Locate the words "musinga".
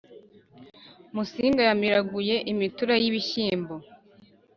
1.13-1.61